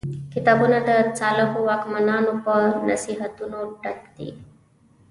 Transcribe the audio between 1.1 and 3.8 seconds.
صالحو واکمنانو په نصیحتونو